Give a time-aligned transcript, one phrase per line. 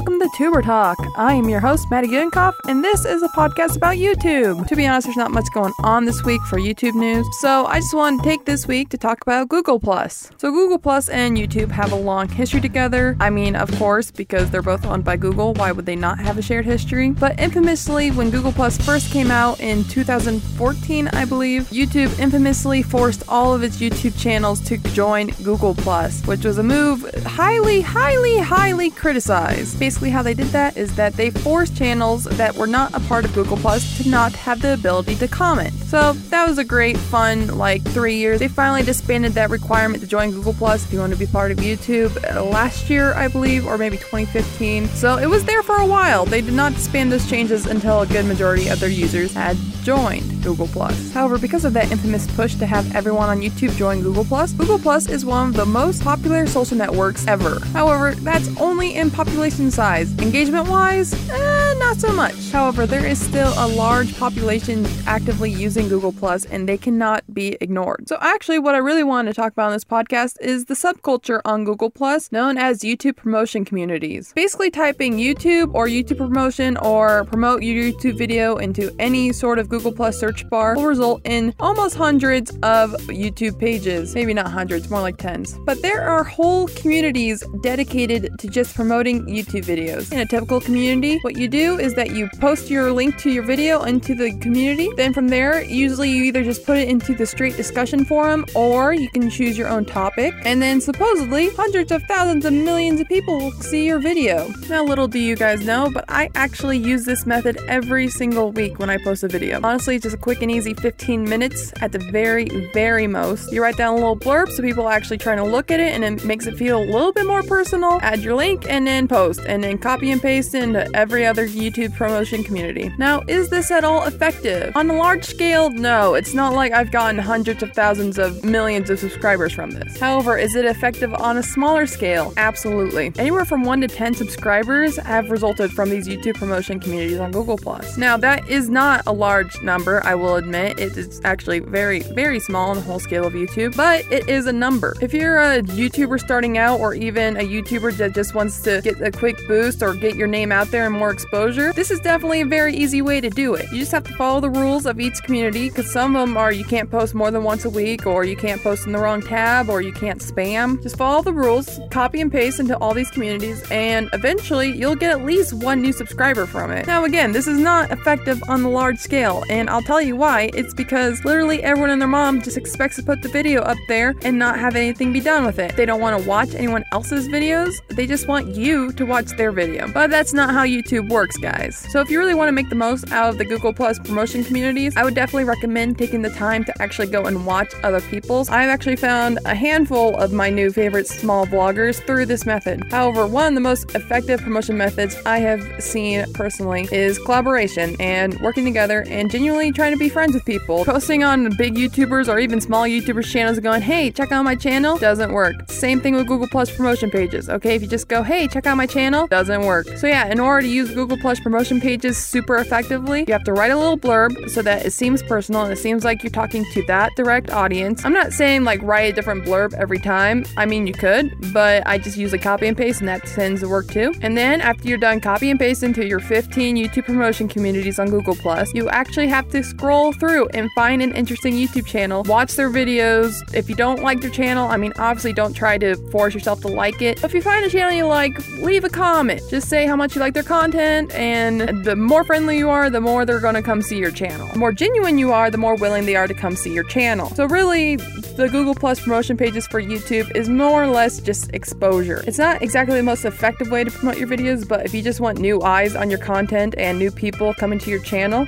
[0.00, 0.96] welcome to Tuber Talk.
[1.18, 4.66] I am your host, Maddie Gudenkoff, and this is a podcast about YouTube.
[4.68, 7.80] To be honest, there's not much going on this week for YouTube news, so I
[7.80, 10.30] just wanted to take this week to talk about Google Plus.
[10.38, 13.14] So Google Plus and YouTube have a long history together.
[13.20, 16.38] I mean, of course, because they're both owned by Google, why would they not have
[16.38, 17.10] a shared history?
[17.10, 23.22] But infamously, when Google Plus first came out in 2014, I believe, YouTube infamously forced
[23.28, 28.38] all of its YouTube channels to join Google Plus, which was a move highly, highly,
[28.38, 29.78] highly criticized.
[29.90, 33.24] Basically, how they did that is that they forced channels that were not a part
[33.24, 35.79] of Google Plus to not have the ability to comment.
[35.90, 38.38] So that was a great, fun, like three years.
[38.38, 41.50] They finally disbanded that requirement to join Google Plus if you want to be part
[41.50, 44.86] of YouTube uh, last year, I believe, or maybe 2015.
[44.90, 46.24] So it was there for a while.
[46.26, 50.44] They did not disband those changes until a good majority of their users had joined
[50.44, 51.12] Google Plus.
[51.12, 54.78] However, because of that infamous push to have everyone on YouTube join Google Plus, Google
[54.78, 57.58] Plus is one of the most popular social networks ever.
[57.72, 60.16] However, that's only in population size.
[60.18, 62.50] Engagement wise, eh, not so much.
[62.52, 67.56] However, there is still a large population actively using Google Plus and they cannot be
[67.60, 68.08] ignored.
[68.08, 71.40] So actually what I really wanted to talk about in this podcast is the subculture
[71.44, 74.32] on Google Plus known as YouTube promotion communities.
[74.34, 79.68] Basically typing YouTube or YouTube promotion or promote your YouTube video into any sort of
[79.68, 84.14] Google Plus search bar will result in almost hundreds of YouTube pages.
[84.14, 85.58] Maybe not hundreds, more like tens.
[85.64, 90.12] But there are whole communities dedicated to just promoting YouTube videos.
[90.12, 93.42] In a typical community, what you do is that you post your link to your
[93.42, 94.88] video into the community.
[94.96, 98.92] Then from there, usually you either just put it into the straight discussion forum or
[98.92, 100.34] you can choose your own topic.
[100.44, 104.52] And then supposedly hundreds of thousands of millions of people will see your video.
[104.68, 108.78] Now, little do you guys know, but I actually use this method every single week
[108.78, 109.60] when I post a video.
[109.62, 113.52] Honestly, it's just a quick and easy 15 minutes at the very, very most.
[113.52, 115.92] You write down a little blurb so people are actually trying to look at it
[115.92, 117.98] and it makes it feel a little bit more personal.
[118.02, 121.94] Add your link and then post and then copy and paste into every other YouTube
[121.96, 122.92] promotion community.
[122.98, 124.76] Now, is this at all effective?
[124.76, 126.14] On a large scale, no.
[126.14, 129.98] It's not like I've gotten hundreds of thousands of millions of subscribers from this.
[129.98, 132.32] However, is it effective on a smaller scale?
[132.36, 133.12] Absolutely.
[133.18, 137.58] Anywhere from 1 to 10 subscribers have resulted from these YouTube promotion communities on Google+.
[137.98, 140.78] Now, that is not a large number, I will admit.
[140.78, 144.46] It is actually very, very small on the whole scale of YouTube, but it is
[144.46, 144.94] a number.
[145.00, 149.00] If you're a YouTuber starting out or even a YouTuber that just wants to get
[149.02, 152.40] a quick boost or get your name out there and more exposure, this is definitely
[152.40, 153.66] a very easy way to do it.
[153.72, 156.52] You just have to follow the rules of each community because some of them are
[156.52, 159.20] you can't post more than once a week or you can't post in the wrong
[159.20, 160.82] tab or you can't spam.
[160.82, 165.10] Just follow the rules, copy and paste into all these communities, and eventually you'll get
[165.10, 166.86] at least one new subscriber from it.
[166.86, 170.50] Now, again, this is not effective on the large scale, and I'll tell you why.
[170.54, 174.14] It's because literally everyone and their mom just expects to put the video up there
[174.22, 175.76] and not have anything be done with it.
[175.76, 179.52] They don't want to watch anyone else's videos, they just want you to watch their
[179.52, 179.90] video.
[179.92, 181.76] But that's not how YouTube works, guys.
[181.90, 184.44] So if you really want to make the most out of the Google Plus promotion
[184.44, 188.48] communities, I would definitely recommend taking the time to actually go and watch other people's.
[188.48, 192.82] I've actually found a handful of my new favorite small vloggers through this method.
[192.90, 198.38] However, one of the most effective promotion methods I have seen personally is collaboration and
[198.40, 200.84] working together and genuinely trying to be friends with people.
[200.84, 204.96] Posting on big YouTubers or even small YouTubers channels going, hey, check out my channel,
[204.98, 205.54] doesn't work.
[205.68, 207.48] Same thing with Google Plus promotion pages.
[207.48, 209.86] Okay, if you just go, hey, check out my channel, doesn't work.
[209.96, 213.52] So yeah, in order to use Google Plus promotion pages super effectively, you have to
[213.52, 216.64] write a little blurb so that it seems personal and it seems like you're talking
[216.72, 218.04] to that direct audience.
[218.04, 220.44] I'm not saying like write a different blurb every time.
[220.56, 223.60] I mean, you could, but I just use a copy and paste and that tends
[223.60, 224.12] to work too.
[224.22, 228.10] And then after you're done copy and paste into your 15 YouTube promotion communities on
[228.10, 232.56] Google Plus, you actually have to scroll through and find an interesting YouTube channel, watch
[232.56, 233.32] their videos.
[233.54, 236.68] If you don't like their channel, I mean, obviously don't try to force yourself to
[236.68, 237.20] like it.
[237.20, 239.42] But if you find a channel you like, leave a comment.
[239.48, 243.00] Just say how much you like their content, and the more friendly you are, the
[243.00, 244.48] more they're gonna come see your channel.
[244.58, 247.30] More genuine you are, the more willing they are to come see your channel.
[247.30, 252.22] So really, the Google Plus promotion pages for YouTube is more or less just exposure.
[252.26, 255.20] It's not exactly the most effective way to promote your videos, but if you just
[255.20, 258.46] want new eyes on your content and new people coming to your channel,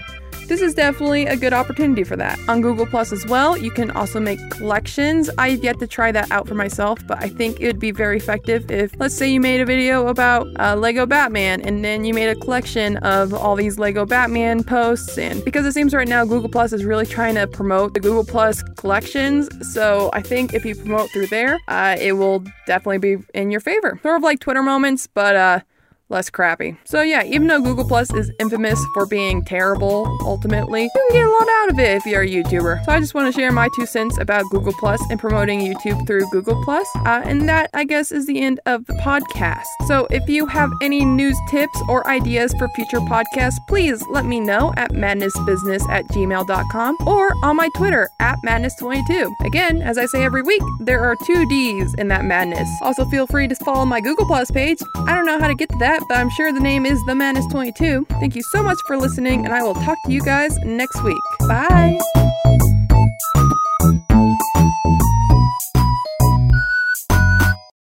[0.48, 2.38] this is definitely a good opportunity for that.
[2.48, 5.30] On Google Plus as well, you can also make collections.
[5.38, 8.16] I've yet to try that out for myself, but I think it would be very
[8.16, 12.14] effective if, let's say, you made a video about uh, Lego Batman and then you
[12.14, 15.16] made a collection of all these Lego Batman posts.
[15.18, 18.24] And because it seems right now Google Plus is really trying to promote the Google
[18.24, 23.24] Plus collections, so I think if you promote through there, uh, it will definitely be
[23.34, 23.98] in your favor.
[24.02, 25.60] Sort of like Twitter moments, but uh,
[26.12, 26.76] less crappy.
[26.84, 31.26] So yeah, even though Google Plus is infamous for being terrible, ultimately, you can get
[31.26, 32.84] a lot out of it if you're a YouTuber.
[32.84, 36.06] So I just want to share my two cents about Google Plus and promoting YouTube
[36.06, 36.86] through Google Plus.
[37.06, 39.64] Uh, and that, I guess, is the end of the podcast.
[39.86, 44.38] So if you have any news tips or ideas for future podcasts, please let me
[44.40, 49.32] know at madnessbusiness at gmail.com or on my Twitter at madness22.
[49.44, 52.68] Again, as I say every week, there are two D's in that madness.
[52.82, 54.78] Also, feel free to follow my Google Plus page.
[55.06, 58.08] I don't know how to get to that, I'm sure the name is The Madness22.
[58.20, 61.22] Thank you so much for listening, and I will talk to you guys next week.
[61.40, 61.98] Bye.